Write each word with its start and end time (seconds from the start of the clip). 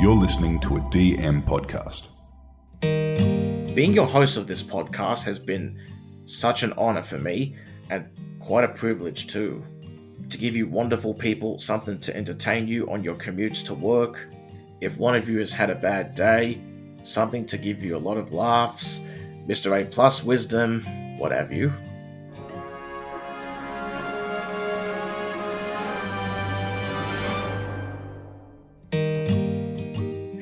You're 0.00 0.14
listening 0.14 0.60
to 0.60 0.76
a 0.76 0.80
DM 0.80 1.42
podcast. 1.42 2.06
Being 3.74 3.92
your 3.92 4.06
host 4.06 4.36
of 4.36 4.46
this 4.46 4.62
podcast 4.62 5.24
has 5.24 5.40
been 5.40 5.76
such 6.24 6.62
an 6.62 6.72
honor 6.74 7.02
for 7.02 7.18
me 7.18 7.56
and 7.90 8.06
quite 8.38 8.62
a 8.62 8.68
privilege 8.68 9.26
too. 9.26 9.64
To 10.30 10.38
give 10.38 10.54
you 10.54 10.68
wonderful 10.68 11.14
people 11.14 11.58
something 11.58 11.98
to 11.98 12.16
entertain 12.16 12.68
you 12.68 12.88
on 12.88 13.02
your 13.02 13.16
commutes 13.16 13.64
to 13.66 13.74
work. 13.74 14.28
If 14.80 14.98
one 14.98 15.16
of 15.16 15.28
you 15.28 15.40
has 15.40 15.52
had 15.52 15.68
a 15.68 15.74
bad 15.74 16.14
day, 16.14 16.60
something 17.02 17.44
to 17.46 17.58
give 17.58 17.82
you 17.82 17.96
a 17.96 17.98
lot 17.98 18.18
of 18.18 18.32
laughs, 18.32 19.00
Mr. 19.48 19.82
A 19.82 19.84
plus 19.84 20.22
wisdom, 20.22 20.84
what 21.18 21.32
have 21.32 21.52
you. 21.52 21.72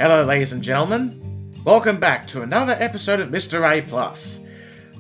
Hello, 0.08 0.22
ladies 0.24 0.52
and 0.52 0.62
gentlemen. 0.62 1.52
Welcome 1.64 1.98
back 1.98 2.28
to 2.28 2.42
another 2.42 2.76
episode 2.78 3.18
of 3.18 3.30
Mr. 3.30 3.68
A 3.68 3.82
Plus. 3.82 4.38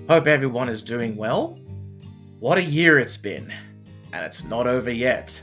Hope 0.08 0.26
everyone 0.26 0.68
is 0.68 0.82
doing 0.82 1.14
well. 1.14 1.60
What 2.40 2.58
a 2.58 2.64
year 2.64 2.98
it's 2.98 3.16
been, 3.16 3.52
and 4.12 4.24
it's 4.24 4.42
not 4.42 4.66
over 4.66 4.90
yet. 4.90 5.40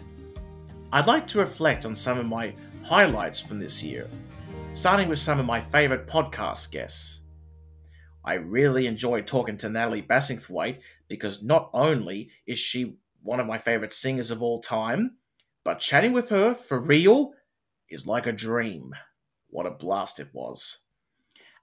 I'd 0.91 1.07
like 1.07 1.25
to 1.27 1.39
reflect 1.39 1.85
on 1.85 1.95
some 1.95 2.19
of 2.19 2.25
my 2.25 2.53
highlights 2.83 3.39
from 3.39 3.57
this 3.57 3.81
year, 3.81 4.09
starting 4.73 5.07
with 5.07 5.19
some 5.19 5.39
of 5.39 5.45
my 5.45 5.61
favorite 5.61 6.07
podcast 6.07 6.69
guests. 6.69 7.21
I 8.25 8.33
really 8.33 8.85
enjoyed 8.85 9.25
talking 9.25 9.55
to 9.59 9.69
Natalie 9.69 10.01
Bassingthwaighte 10.01 10.79
because 11.07 11.41
not 11.41 11.69
only 11.73 12.31
is 12.45 12.59
she 12.59 12.97
one 13.21 13.39
of 13.39 13.47
my 13.47 13.59
favorite 13.59 13.93
singers 13.93 14.29
of 14.29 14.43
all 14.43 14.59
time, 14.59 15.19
but 15.63 15.79
chatting 15.79 16.11
with 16.11 16.27
her 16.31 16.53
for 16.53 16.81
real 16.81 17.31
is 17.89 18.05
like 18.05 18.27
a 18.27 18.33
dream. 18.33 18.93
What 19.53 19.67
a 19.67 19.71
blast 19.71 20.19
it 20.19 20.29
was. 20.33 20.79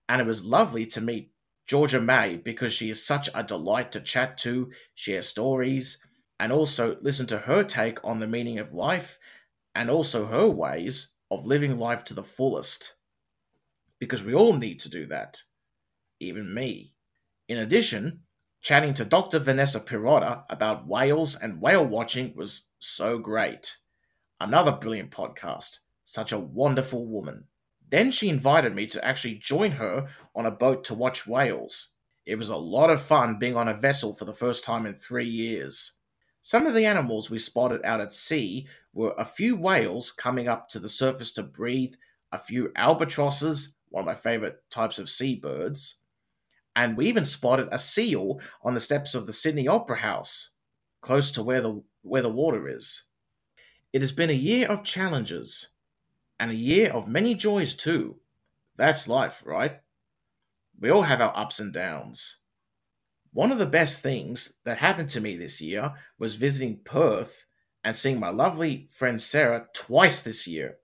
And 0.09 0.21
it 0.21 0.27
was 0.27 0.45
lovely 0.45 0.87
to 0.87 1.01
meet 1.01 1.33
Georgia 1.67 2.01
May 2.01 2.37
because 2.37 2.73
she 2.73 2.89
is 2.89 3.05
such 3.05 3.29
a 3.35 3.43
delight 3.43 3.91
to 3.91 4.01
chat 4.01 4.39
to, 4.39 4.71
share 4.95 5.23
stories, 5.23 6.01
and 6.39 6.53
also 6.53 6.99
listen 7.01 7.27
to 7.27 7.39
her 7.39 7.65
take 7.65 7.99
on 8.05 8.21
the 8.21 8.29
meaning 8.29 8.61
of 8.61 8.73
life 8.73 9.19
and 9.75 9.91
also 9.91 10.27
her 10.27 10.49
ways 10.49 11.15
of 11.33 11.47
living 11.47 11.79
life 11.79 12.05
to 12.05 12.15
the 12.15 12.23
fullest. 12.23 12.95
Because 13.99 14.23
we 14.23 14.35
all 14.35 14.53
need 14.53 14.79
to 14.81 14.89
do 14.89 15.07
that, 15.07 15.43
even 16.21 16.55
me. 16.55 16.95
In 17.49 17.59
addition, 17.59 18.21
chatting 18.63 18.95
to 18.95 19.05
Dr. 19.05 19.41
Vanessa 19.41 19.81
Pirotta 19.81 20.45
about 20.49 20.87
whales 20.87 21.35
and 21.35 21.61
whale 21.61 21.85
watching 21.85 22.37
was 22.37 22.69
so 22.79 23.19
great. 23.19 23.79
Another 24.41 24.71
brilliant 24.71 25.11
podcast. 25.11 25.81
Such 26.05 26.31
a 26.31 26.39
wonderful 26.39 27.05
woman. 27.05 27.47
Then 27.91 28.11
she 28.11 28.29
invited 28.29 28.75
me 28.75 28.87
to 28.89 29.05
actually 29.05 29.35
join 29.35 29.73
her 29.73 30.09
on 30.35 30.47
a 30.47 30.51
boat 30.51 30.85
to 30.85 30.95
watch 30.95 31.27
whales. 31.27 31.89
It 32.25 32.37
was 32.37 32.49
a 32.49 32.57
lot 32.57 32.91
of 32.91 33.03
fun 33.03 33.39
being 33.39 33.57
on 33.57 33.69
a 33.69 33.75
vessel 33.75 34.15
for 34.15 34.25
the 34.25 34.33
first 34.33 34.65
time 34.65 34.87
in 34.87 34.95
three 34.95 35.27
years. 35.27 35.93
Some 36.43 36.67
of 36.67 36.75
the 36.75 36.87
animals 36.87 37.31
we 37.31 37.39
spotted 37.39 37.85
out 37.85 38.01
at 38.01 38.13
sea 38.13 38.67
were 38.93 39.15
a 39.19 39.25
few 39.25 39.57
whales 39.57 40.13
coming 40.13 40.49
up 40.49 40.69
to 40.69 40.79
the 40.79 40.89
surface 40.89 41.33
to 41.33 41.43
breathe, 41.43 41.95
a 42.33 42.39
few 42.39 42.73
albatrosses, 42.77 43.75
one 43.89 44.03
of 44.03 44.07
my 44.07 44.15
favorite 44.15 44.63
types 44.71 44.99
of 44.99 45.11
seabirds, 45.11 45.97
and 46.77 46.97
we 46.97 47.07
even 47.07 47.25
spotted 47.25 47.69
a 47.73 47.79
seal 47.79 48.41
on 48.63 48.75
the 48.75 48.81
steps 48.81 49.15
of 49.15 49.27
the 49.27 49.33
Sydney 49.33 49.67
Opera 49.67 49.99
House, 49.99 50.51
close 51.03 51.33
to 51.33 51.43
where 51.43 51.61
the 51.61 51.83
where 52.03 52.23
the 52.23 52.31
water 52.31 52.69
is. 52.69 53.05
It 53.93 54.01
has 54.01 54.13
been 54.13 54.31
a 54.31 54.35
year 54.35 54.69
of 54.69 54.85
challenges, 54.85 55.69
and 56.41 56.51
a 56.51 56.55
year 56.55 56.91
of 56.91 57.07
many 57.07 57.35
joys 57.35 57.75
too. 57.75 58.17
That's 58.77 59.07
life, 59.07 59.43
right? 59.45 59.81
We 60.81 60.89
all 60.91 61.03
have 61.03 61.21
our 61.21 61.37
ups 61.37 61.61
and 61.61 61.71
downs. 61.71 62.39
One 63.33 63.53
of 63.53 63.59
the 63.59 63.67
best 63.67 64.03
things 64.03 64.57
that 64.65 64.79
happened 64.79 65.11
to 65.11 65.21
me 65.21 65.37
this 65.37 65.61
year 65.61 65.93
was 66.19 66.37
visiting 66.37 66.81
Perth 66.83 67.47
and 67.85 67.95
seeing 67.95 68.19
my 68.19 68.31
lovely 68.31 68.89
friend 68.91 69.21
Sarah 69.21 69.67
twice 69.75 70.23
this 70.23 70.47
year. 70.49 70.79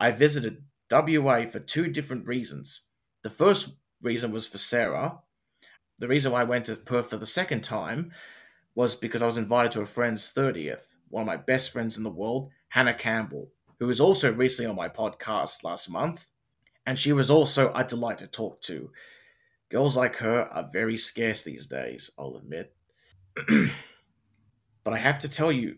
I 0.00 0.10
visited 0.10 0.64
WA 0.90 1.46
for 1.46 1.60
two 1.60 1.86
different 1.88 2.26
reasons. 2.26 2.82
The 3.22 3.30
first 3.30 3.76
reason 4.02 4.32
was 4.32 4.48
for 4.48 4.58
Sarah. 4.58 5.20
The 5.98 6.08
reason 6.08 6.32
why 6.32 6.40
I 6.40 6.44
went 6.44 6.66
to 6.66 6.76
Perth 6.76 7.10
for 7.10 7.16
the 7.16 7.26
second 7.26 7.62
time 7.62 8.10
was 8.74 8.96
because 8.96 9.22
I 9.22 9.26
was 9.26 9.38
invited 9.38 9.72
to 9.72 9.82
a 9.82 9.86
friend's 9.86 10.32
30th, 10.32 10.94
one 11.08 11.22
of 11.22 11.26
my 11.26 11.36
best 11.36 11.70
friends 11.70 11.96
in 11.96 12.02
the 12.02 12.10
world, 12.10 12.50
Hannah 12.68 12.94
Campbell 12.94 13.52
who 13.78 13.86
was 13.86 14.00
also 14.00 14.32
recently 14.32 14.68
on 14.68 14.76
my 14.76 14.88
podcast 14.88 15.64
last 15.64 15.90
month, 15.90 16.26
and 16.86 16.98
she 16.98 17.12
was 17.12 17.30
also 17.30 17.72
a 17.74 17.84
delight 17.84 18.18
to 18.18 18.26
talk 18.26 18.60
to. 18.62 18.90
Girls 19.70 19.96
like 19.96 20.16
her 20.16 20.42
are 20.52 20.68
very 20.72 20.96
scarce 20.96 21.42
these 21.42 21.66
days, 21.66 22.10
I'll 22.18 22.36
admit. 22.36 22.74
but 24.84 24.94
I 24.94 24.98
have 24.98 25.20
to 25.20 25.28
tell 25.28 25.52
you, 25.52 25.76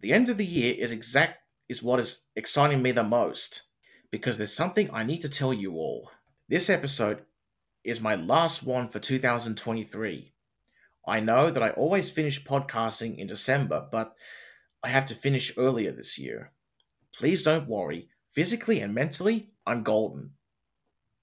the 0.00 0.12
end 0.12 0.28
of 0.28 0.36
the 0.36 0.46
year 0.46 0.74
is 0.78 0.92
exact 0.92 1.38
is 1.68 1.82
what 1.82 1.98
is 2.00 2.22
exciting 2.36 2.82
me 2.82 2.92
the 2.92 3.02
most 3.02 3.62
because 4.10 4.38
there's 4.38 4.52
something 4.52 4.88
I 4.92 5.02
need 5.02 5.22
to 5.22 5.28
tell 5.28 5.52
you 5.52 5.74
all. 5.74 6.10
This 6.48 6.70
episode 6.70 7.22
is 7.82 8.00
my 8.00 8.14
last 8.14 8.62
one 8.62 8.88
for 8.88 8.98
2023. 8.98 10.32
I 11.06 11.20
know 11.20 11.50
that 11.50 11.62
I 11.62 11.70
always 11.70 12.10
finish 12.10 12.44
podcasting 12.44 13.18
in 13.18 13.26
December, 13.26 13.88
but 13.90 14.14
I 14.82 14.88
have 14.88 15.06
to 15.06 15.14
finish 15.14 15.52
earlier 15.56 15.90
this 15.90 16.18
year. 16.18 16.52
Please 17.16 17.44
don't 17.44 17.68
worry. 17.68 18.08
Physically 18.32 18.80
and 18.80 18.92
mentally, 18.92 19.50
I'm 19.64 19.84
golden. 19.84 20.32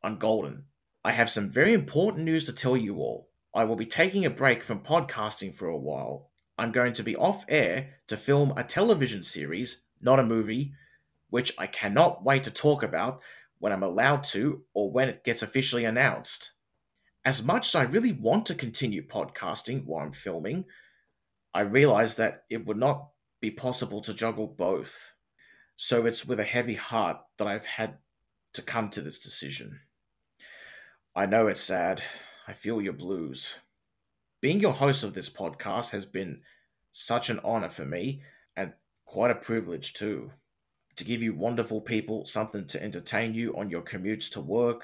I'm 0.01 0.17
golden. 0.17 0.65
I 1.03 1.11
have 1.11 1.29
some 1.29 1.49
very 1.49 1.73
important 1.73 2.23
news 2.23 2.45
to 2.45 2.53
tell 2.53 2.77
you 2.77 2.97
all. 2.97 3.29
I 3.53 3.65
will 3.65 3.75
be 3.75 3.85
taking 3.85 4.25
a 4.25 4.29
break 4.29 4.63
from 4.63 4.79
podcasting 4.79 5.53
for 5.53 5.67
a 5.67 5.77
while. 5.77 6.29
I'm 6.57 6.71
going 6.71 6.93
to 6.93 7.03
be 7.03 7.17
off 7.17 7.43
air 7.49 7.95
to 8.07 8.15
film 8.15 8.53
a 8.55 8.63
television 8.63 9.21
series, 9.23 9.83
not 9.99 10.19
a 10.19 10.23
movie, 10.23 10.73
which 11.29 11.53
I 11.57 11.67
cannot 11.67 12.23
wait 12.23 12.45
to 12.45 12.51
talk 12.51 12.83
about 12.83 13.21
when 13.59 13.73
I'm 13.73 13.83
allowed 13.83 14.23
to 14.25 14.63
or 14.73 14.91
when 14.91 15.09
it 15.09 15.25
gets 15.25 15.41
officially 15.41 15.83
announced. 15.83 16.51
As 17.25 17.43
much 17.43 17.69
as 17.69 17.75
I 17.75 17.83
really 17.83 18.13
want 18.13 18.45
to 18.45 18.55
continue 18.55 19.05
podcasting 19.05 19.85
while 19.85 20.05
I'm 20.05 20.13
filming, 20.13 20.65
I 21.53 21.61
realize 21.61 22.15
that 22.15 22.43
it 22.49 22.65
would 22.65 22.77
not 22.77 23.09
be 23.41 23.51
possible 23.51 24.01
to 24.01 24.13
juggle 24.13 24.47
both. 24.47 25.11
So 25.83 26.05
it's 26.05 26.27
with 26.27 26.39
a 26.39 26.43
heavy 26.43 26.75
heart 26.75 27.17
that 27.39 27.47
I've 27.47 27.65
had 27.65 27.97
to 28.53 28.61
come 28.61 28.89
to 28.89 29.01
this 29.01 29.17
decision. 29.17 29.79
I 31.15 31.25
know 31.25 31.47
it's 31.47 31.59
sad. 31.59 32.03
I 32.47 32.53
feel 32.53 32.83
your 32.83 32.93
blues. 32.93 33.57
Being 34.41 34.59
your 34.59 34.73
host 34.73 35.03
of 35.03 35.15
this 35.15 35.27
podcast 35.27 35.89
has 35.89 36.05
been 36.05 36.43
such 36.91 37.31
an 37.31 37.39
honor 37.43 37.67
for 37.67 37.83
me 37.83 38.21
and 38.55 38.73
quite 39.05 39.31
a 39.31 39.35
privilege 39.35 39.95
too. 39.95 40.29
To 40.97 41.03
give 41.03 41.23
you 41.23 41.33
wonderful 41.33 41.81
people 41.81 42.27
something 42.27 42.67
to 42.67 42.83
entertain 42.83 43.33
you 43.33 43.57
on 43.57 43.71
your 43.71 43.81
commutes 43.81 44.29
to 44.33 44.39
work. 44.39 44.83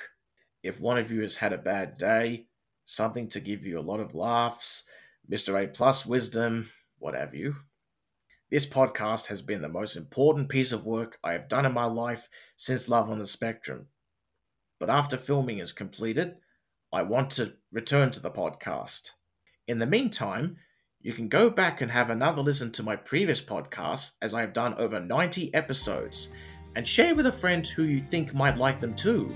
If 0.63 0.81
one 0.81 0.97
of 0.97 1.12
you 1.12 1.22
has 1.22 1.38
had 1.38 1.53
a 1.53 1.59
bad 1.59 2.00
day, 2.00 2.47
something 2.86 3.28
to 3.30 3.40
give 3.40 3.63
you 3.63 3.78
a 3.78 3.88
lot 3.88 4.00
of 4.00 4.16
laughs, 4.16 4.86
Mr. 5.30 5.63
A 5.63 5.68
plus 5.68 6.07
wisdom, 6.07 6.72
what 6.97 7.13
have 7.13 7.36
you. 7.36 7.56
This 8.50 8.66
podcast 8.66 9.28
has 9.28 9.41
been 9.41 9.62
the 9.62 9.68
most 9.68 9.97
important 9.97 10.47
piece 10.47 10.72
of 10.72 10.85
work 10.85 11.18
I 11.22 11.34
have 11.34 11.50
done 11.50 11.66
in 11.66 11.74
my 11.74 11.84
life 11.84 12.30
since 12.56 12.88
Love 12.88 13.09
on 13.09 13.19
the 13.19 13.28
Spectrum. 13.28 13.88
But 14.80 14.90
after 14.90 15.18
filming 15.18 15.59
is 15.59 15.74
completed, 15.74 16.35
I 16.94 17.02
want 17.02 17.31
to 17.31 17.56
return 17.74 18.09
to 18.12 18.22
the 18.22 18.31
podcast. 18.31 19.12
In 19.68 19.80
the 19.80 19.86
meantime, 19.86 20.56
you 21.02 21.12
can 21.12 21.28
go 21.28 21.50
back 21.50 21.81
and 21.81 21.91
have 21.91 22.09
another 22.09 22.41
listen 22.41 22.72
to 22.72 22.84
my 22.84 22.96
previous 22.96 23.41
podcasts, 23.41 24.12
as 24.22 24.34
I 24.34 24.40
have 24.40 24.53
done 24.53 24.75
over 24.75 25.02
90 25.02 25.53
episodes, 25.53 26.30
and 26.78 26.88
share 26.88 27.16
with 27.16 27.28
a 27.28 27.31
friend 27.34 27.68
who 27.68 27.84
you 27.84 28.00
think 28.00 28.34
might 28.34 28.57
like 28.57 28.80
them 28.80 28.95
too. 28.95 29.30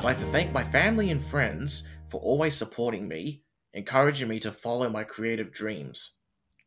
I'd 0.00 0.04
like 0.04 0.18
to 0.20 0.24
thank 0.32 0.50
my 0.50 0.64
family 0.64 1.10
and 1.10 1.22
friends 1.22 1.86
for 2.08 2.22
always 2.22 2.54
supporting 2.54 3.06
me, 3.06 3.42
encouraging 3.74 4.28
me 4.28 4.40
to 4.40 4.50
follow 4.50 4.88
my 4.88 5.04
creative 5.04 5.52
dreams. 5.52 6.14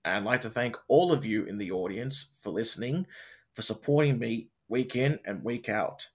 And 0.06 0.18
I'd 0.18 0.24
like 0.24 0.42
to 0.44 0.52
thank 0.52 0.78
all 0.88 1.12
of 1.12 1.26
you 1.26 1.44
in 1.46 1.58
the 1.58 1.72
audience 1.72 2.30
for 2.42 2.52
listening, 2.52 3.08
for 3.56 3.64
supporting 3.64 4.20
me 4.20 4.50
week 4.68 4.96
in 4.96 5.18
and 5.26 5.44
week 5.44 5.68
out. 5.68 6.10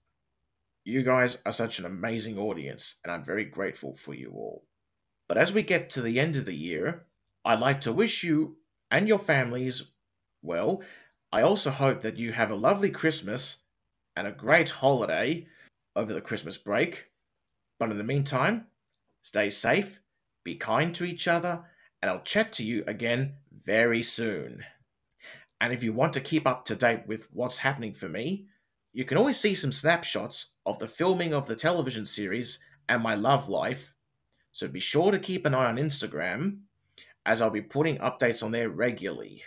You 0.85 1.03
guys 1.03 1.39
are 1.45 1.51
such 1.51 1.77
an 1.77 1.83
amazing 1.83 2.37
audience, 2.37 3.01
and 3.03 3.11
I'm 3.11 3.25
very 3.25 3.43
grateful 3.43 3.97
for 3.97 4.13
you 4.13 4.31
all. 4.33 4.63
But 5.27 5.37
as 5.37 5.51
we 5.51 5.61
get 5.61 5.89
to 5.89 6.01
the 6.01 6.21
end 6.21 6.37
of 6.37 6.45
the 6.45 6.55
year, 6.55 7.05
I'd 7.43 7.59
like 7.59 7.81
to 7.81 7.91
wish 7.91 8.23
you 8.23 8.59
and 8.89 9.09
your 9.09 9.19
families 9.19 9.91
well. 10.41 10.81
I 11.33 11.41
also 11.41 11.69
hope 11.69 11.99
that 11.99 12.15
you 12.15 12.31
have 12.31 12.49
a 12.49 12.55
lovely 12.55 12.91
Christmas 12.91 13.63
and 14.15 14.25
a 14.25 14.31
great 14.31 14.69
holiday 14.69 15.47
over 15.99 16.13
the 16.13 16.21
Christmas 16.21 16.57
break. 16.57 17.05
But 17.77 17.91
in 17.91 17.97
the 17.97 18.03
meantime, 18.03 18.67
stay 19.21 19.49
safe, 19.49 19.99
be 20.43 20.55
kind 20.55 20.95
to 20.95 21.03
each 21.03 21.27
other, 21.27 21.65
and 22.01 22.09
I'll 22.09 22.21
chat 22.21 22.53
to 22.53 22.63
you 22.63 22.83
again 22.87 23.35
very 23.51 24.01
soon. 24.01 24.63
And 25.61 25.73
if 25.73 25.83
you 25.83 25.91
want 25.91 26.13
to 26.13 26.21
keep 26.21 26.47
up 26.47 26.63
to 26.65 26.75
date 26.75 27.01
with 27.05 27.27
what's 27.31 27.59
happening 27.59 27.93
for 27.93 28.07
me, 28.07 28.47
you 28.93 29.03
can 29.03 29.17
always 29.17 29.39
see 29.39 29.53
some 29.53 29.73
snapshots 29.73 30.53
of 30.65 30.79
the 30.79 30.87
filming 30.87 31.33
of 31.33 31.47
the 31.47 31.55
television 31.55 32.05
series 32.05 32.63
and 32.87 33.03
my 33.03 33.15
love 33.15 33.49
life. 33.49 33.93
So 34.51 34.67
be 34.67 34.79
sure 34.79 35.11
to 35.11 35.19
keep 35.19 35.45
an 35.45 35.53
eye 35.53 35.65
on 35.65 35.77
Instagram, 35.77 36.61
as 37.25 37.41
I'll 37.41 37.49
be 37.49 37.61
putting 37.61 37.97
updates 37.97 38.41
on 38.41 38.51
there 38.51 38.69
regularly. 38.69 39.43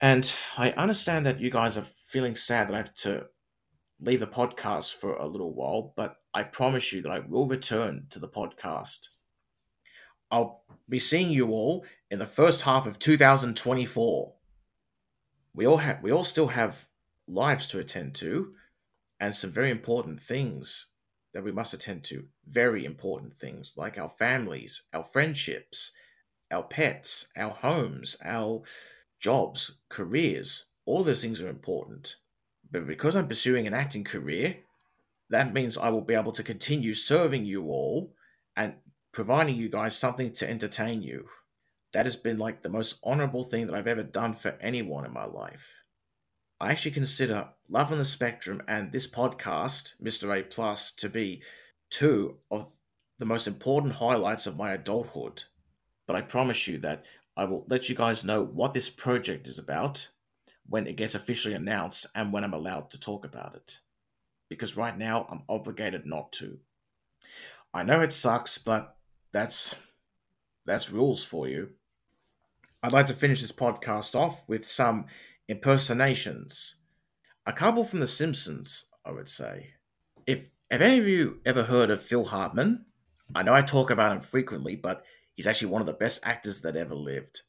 And 0.00 0.32
I 0.56 0.70
understand 0.72 1.26
that 1.26 1.40
you 1.40 1.50
guys 1.50 1.76
are 1.76 1.86
feeling 2.06 2.36
sad 2.36 2.68
that 2.68 2.74
I 2.74 2.78
have 2.78 2.94
to 2.94 3.26
leave 4.00 4.20
the 4.20 4.26
podcast 4.26 4.94
for 4.94 5.16
a 5.16 5.26
little 5.26 5.52
while, 5.52 5.92
but 5.96 6.20
I 6.32 6.44
promise 6.44 6.92
you 6.92 7.02
that 7.02 7.10
I 7.12 7.20
will 7.20 7.46
return 7.46 8.06
to 8.10 8.18
the 8.18 8.28
podcast. 8.28 9.08
I'll 10.30 10.62
be 10.88 10.98
seeing 10.98 11.30
you 11.30 11.48
all 11.48 11.84
in 12.10 12.18
the 12.18 12.26
first 12.26 12.62
half 12.62 12.86
of 12.86 12.98
2024. 12.98 14.34
We 15.54 15.66
all 15.66 15.78
have 15.78 16.02
we 16.02 16.12
all 16.12 16.24
still 16.24 16.48
have 16.48 16.86
lives 17.26 17.66
to 17.68 17.78
attend 17.78 18.14
to 18.16 18.54
and 19.18 19.34
some 19.34 19.50
very 19.50 19.70
important 19.70 20.22
things 20.22 20.88
that 21.34 21.42
we 21.42 21.52
must 21.52 21.74
attend 21.74 22.04
to. 22.04 22.26
Very 22.46 22.84
important 22.84 23.34
things 23.34 23.74
like 23.76 23.98
our 23.98 24.08
families, 24.08 24.84
our 24.92 25.02
friendships, 25.02 25.92
our 26.50 26.62
pets, 26.62 27.28
our 27.36 27.50
homes, 27.50 28.16
our 28.24 28.62
jobs, 29.18 29.78
careers. 29.88 30.66
All 30.86 31.04
those 31.04 31.20
things 31.20 31.40
are 31.40 31.48
important. 31.48 32.16
But 32.70 32.86
because 32.86 33.16
I'm 33.16 33.28
pursuing 33.28 33.66
an 33.66 33.74
acting 33.74 34.04
career, 34.04 34.56
that 35.30 35.52
means 35.54 35.76
I 35.76 35.88
will 35.88 36.02
be 36.02 36.14
able 36.14 36.32
to 36.32 36.42
continue 36.42 36.94
serving 36.94 37.44
you 37.44 37.64
all 37.64 38.14
and 38.56 38.74
providing 39.12 39.56
you 39.56 39.68
guys 39.68 39.96
something 39.96 40.32
to 40.32 40.48
entertain 40.48 41.02
you. 41.02 41.26
That 41.92 42.06
has 42.06 42.16
been 42.16 42.38
like 42.38 42.62
the 42.62 42.68
most 42.68 42.98
honorable 43.02 43.44
thing 43.44 43.66
that 43.66 43.74
I've 43.74 43.86
ever 43.86 44.02
done 44.02 44.34
for 44.34 44.58
anyone 44.60 45.06
in 45.06 45.12
my 45.12 45.24
life. 45.24 45.66
I 46.60 46.70
actually 46.70 46.90
consider 46.90 47.48
Love 47.68 47.92
on 47.92 47.98
the 47.98 48.04
Spectrum 48.04 48.62
and 48.68 48.90
this 48.90 49.06
podcast, 49.06 50.00
Mr. 50.02 50.38
A 50.38 50.42
Plus, 50.42 50.90
to 50.92 51.08
be 51.08 51.42
two 51.90 52.36
of 52.50 52.70
the 53.18 53.24
most 53.24 53.46
important 53.46 53.94
highlights 53.94 54.46
of 54.46 54.56
my 54.56 54.72
adulthood. 54.72 55.42
But 56.06 56.16
I 56.16 56.22
promise 56.22 56.66
you 56.66 56.78
that 56.78 57.04
I 57.36 57.44
will 57.44 57.64
let 57.68 57.88
you 57.88 57.94
guys 57.94 58.24
know 58.24 58.44
what 58.44 58.74
this 58.74 58.90
project 58.90 59.46
is 59.46 59.58
about 59.58 60.08
when 60.68 60.86
it 60.86 60.96
gets 60.96 61.14
officially 61.14 61.54
announced 61.54 62.06
and 62.14 62.32
when 62.32 62.44
I'm 62.44 62.54
allowed 62.54 62.90
to 62.90 63.00
talk 63.00 63.24
about 63.24 63.54
it. 63.54 63.78
Because 64.48 64.76
right 64.76 64.96
now 64.96 65.26
I'm 65.30 65.42
obligated 65.48 66.06
not 66.06 66.32
to. 66.32 66.58
I 67.72 67.82
know 67.82 68.00
it 68.00 68.12
sucks, 68.12 68.58
but 68.58 68.96
that's 69.32 69.74
that's 70.64 70.90
rules 70.90 71.24
for 71.24 71.48
you. 71.48 71.70
I'd 72.82 72.92
like 72.92 73.06
to 73.06 73.14
finish 73.14 73.40
this 73.40 73.52
podcast 73.52 74.14
off 74.14 74.44
with 74.46 74.66
some 74.66 75.06
impersonations. 75.48 76.76
A 77.46 77.52
couple 77.52 77.84
from 77.84 78.00
The 78.00 78.06
Simpsons, 78.06 78.88
I 79.04 79.12
would 79.12 79.28
say. 79.28 79.70
If 80.26 80.48
have 80.70 80.82
any 80.82 80.98
of 80.98 81.08
you 81.08 81.40
ever 81.46 81.64
heard 81.64 81.90
of 81.90 82.02
Phil 82.02 82.24
Hartman? 82.24 82.84
I 83.34 83.42
know 83.42 83.54
I 83.54 83.62
talk 83.62 83.90
about 83.90 84.12
him 84.12 84.20
frequently, 84.20 84.76
but 84.76 85.02
he's 85.34 85.46
actually 85.46 85.70
one 85.70 85.80
of 85.80 85.86
the 85.86 85.94
best 85.94 86.20
actors 86.24 86.60
that 86.62 86.76
ever 86.76 86.94
lived. 86.94 87.40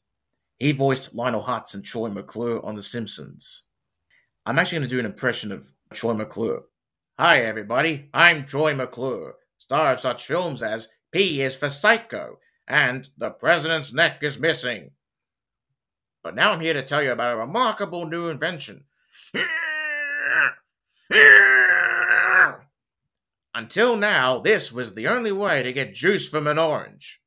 He 0.60 0.72
voiced 0.72 1.14
Lionel 1.14 1.42
Hutz 1.42 1.72
and 1.74 1.82
Troy 1.82 2.10
McClure 2.10 2.62
on 2.64 2.74
The 2.74 2.82
Simpsons. 2.82 3.64
I'm 4.44 4.58
actually 4.58 4.80
going 4.80 4.88
to 4.90 4.94
do 4.94 5.00
an 5.00 5.06
impression 5.06 5.52
of 5.52 5.72
Troy 5.94 6.12
McClure. 6.12 6.64
Hi, 7.18 7.40
everybody. 7.40 8.10
I'm 8.12 8.44
Troy 8.44 8.74
McClure, 8.74 9.36
star 9.56 9.94
of 9.94 10.00
such 10.00 10.26
films 10.26 10.62
as 10.62 10.88
P 11.12 11.40
is 11.40 11.56
for 11.56 11.70
Psycho 11.70 12.38
and 12.68 13.08
The 13.16 13.30
President's 13.30 13.94
Neck 13.94 14.22
is 14.22 14.38
Missing. 14.38 14.90
But 16.22 16.34
now 16.34 16.52
I'm 16.52 16.60
here 16.60 16.74
to 16.74 16.82
tell 16.82 17.02
you 17.02 17.12
about 17.12 17.32
a 17.32 17.38
remarkable 17.38 18.04
new 18.04 18.28
invention. 18.28 18.84
Until 23.54 23.96
now, 23.96 24.40
this 24.40 24.70
was 24.70 24.92
the 24.92 25.08
only 25.08 25.32
way 25.32 25.62
to 25.62 25.72
get 25.72 25.94
juice 25.94 26.28
from 26.28 26.46
an 26.46 26.58
orange. 26.58 27.22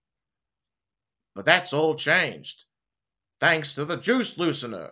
But 1.33 1.45
that's 1.45 1.73
all 1.73 1.95
changed, 1.95 2.65
thanks 3.43 3.73
to 3.73 3.83
the 3.83 3.97
juice 3.97 4.35
loosener. 4.35 4.91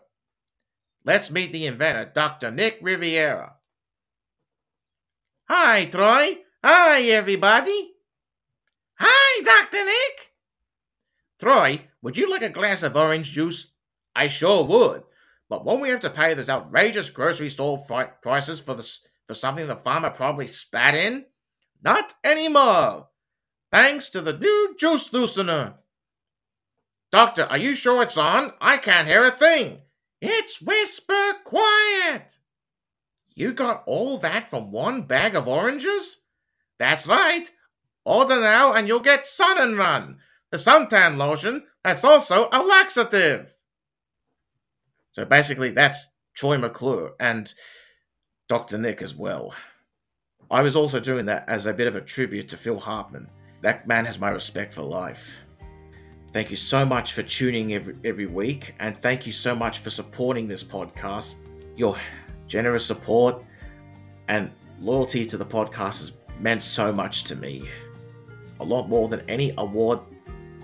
Let's 1.05 1.31
meet 1.31 1.53
the 1.53 1.65
inventor, 1.65 2.11
Dr. 2.13 2.51
Nick 2.51 2.79
Riviera. 2.81 3.53
Hi, 5.47 5.85
Troy. 5.85 6.39
Hi, 6.61 7.01
everybody. 7.03 7.93
Hi, 8.95 9.43
Dr. 9.45 9.85
Nick. 9.85 10.33
Troy, 11.39 11.87
would 12.01 12.17
you 12.17 12.29
like 12.29 12.41
a 12.41 12.49
glass 12.49 12.83
of 12.83 12.97
orange 12.97 13.31
juice? 13.31 13.71
I 14.13 14.27
sure 14.27 14.65
would. 14.65 15.03
But 15.47 15.63
won't 15.63 15.81
we 15.81 15.87
have 15.87 16.01
to 16.01 16.09
pay 16.09 16.33
those 16.33 16.49
outrageous 16.49 17.09
grocery 17.09 17.49
store 17.49 17.79
prices 18.21 18.59
for 18.59 18.73
this 18.73 19.07
for 19.29 19.33
something 19.33 19.65
the 19.65 19.77
farmer 19.77 20.09
probably 20.09 20.47
spat 20.47 20.93
in? 20.93 21.23
Not 21.81 22.15
anymore. 22.21 23.07
Thanks 23.71 24.09
to 24.09 24.19
the 24.19 24.37
new 24.37 24.75
juice 24.77 25.07
loosener. 25.13 25.75
Doctor, 27.11 27.43
are 27.43 27.57
you 27.57 27.75
sure 27.75 28.01
it's 28.01 28.17
on? 28.17 28.53
I 28.61 28.77
can't 28.77 29.07
hear 29.07 29.25
a 29.25 29.31
thing. 29.31 29.79
It's 30.21 30.61
whisper 30.61 31.33
quiet. 31.43 32.37
You 33.35 33.53
got 33.53 33.83
all 33.85 34.17
that 34.19 34.49
from 34.49 34.71
one 34.71 35.03
bag 35.03 35.35
of 35.35 35.47
oranges? 35.47 36.17
That's 36.79 37.07
right. 37.07 37.49
Order 38.05 38.39
now 38.39 38.73
and 38.73 38.87
you'll 38.87 38.99
get 38.99 39.25
Sun 39.25 39.59
and 39.59 39.77
Run, 39.77 40.19
the 40.51 40.57
suntan 40.57 41.17
lotion 41.17 41.63
that's 41.83 42.03
also 42.03 42.47
a 42.51 42.63
laxative. 42.63 43.53
So 45.11 45.25
basically, 45.25 45.71
that's 45.71 46.09
Troy 46.33 46.57
McClure 46.57 47.13
and 47.19 47.53
Dr. 48.47 48.77
Nick 48.77 49.01
as 49.01 49.15
well. 49.15 49.53
I 50.49 50.61
was 50.61 50.75
also 50.75 50.99
doing 50.99 51.25
that 51.25 51.47
as 51.47 51.65
a 51.65 51.73
bit 51.73 51.87
of 51.87 51.95
a 51.95 52.01
tribute 52.01 52.49
to 52.49 52.57
Phil 52.57 52.79
Hartman. 52.79 53.29
That 53.61 53.87
man 53.87 54.05
has 54.05 54.19
my 54.19 54.29
respect 54.29 54.73
for 54.73 54.81
life. 54.81 55.29
Thank 56.33 56.49
you 56.49 56.55
so 56.55 56.85
much 56.85 57.11
for 57.11 57.23
tuning 57.23 57.73
every, 57.73 57.95
every 58.05 58.25
week, 58.25 58.73
and 58.79 58.97
thank 59.01 59.27
you 59.27 59.33
so 59.33 59.53
much 59.53 59.79
for 59.79 59.89
supporting 59.89 60.47
this 60.47 60.63
podcast. 60.63 61.35
Your 61.75 61.97
generous 62.47 62.85
support 62.85 63.43
and 64.29 64.49
loyalty 64.79 65.25
to 65.25 65.37
the 65.37 65.45
podcast 65.45 65.99
has 65.99 66.13
meant 66.39 66.63
so 66.63 66.91
much 66.91 67.25
to 67.25 67.35
me. 67.35 67.63
A 68.61 68.63
lot 68.63 68.87
more 68.87 69.09
than 69.09 69.21
any 69.29 69.53
award 69.57 69.99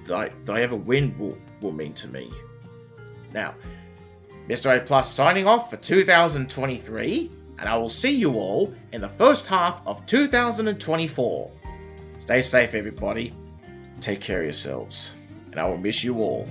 that 0.05 0.15
I, 0.15 0.31
that 0.45 0.55
I 0.55 0.61
ever 0.61 0.77
win 0.77 1.17
will, 1.19 1.37
will 1.61 1.73
mean 1.73 1.93
to 1.95 2.07
me. 2.07 2.31
Now, 3.33 3.53
Mr. 4.47 4.75
A 4.75 4.79
Plus 4.79 5.11
signing 5.11 5.47
off 5.47 5.69
for 5.69 5.75
2023, 5.75 7.31
and 7.59 7.67
I 7.67 7.75
will 7.75 7.89
see 7.89 8.15
you 8.15 8.35
all 8.35 8.73
in 8.93 9.01
the 9.01 9.09
first 9.09 9.47
half 9.47 9.85
of 9.85 10.05
2024. 10.05 11.51
Stay 12.19 12.41
safe, 12.41 12.73
everybody. 12.73 13.33
Take 13.99 14.21
care 14.21 14.39
of 14.39 14.45
yourselves, 14.45 15.15
and 15.57 15.65
I 15.65 15.67
will 15.67 15.77
miss 15.77 16.03
you 16.03 16.19
all. 16.19 16.47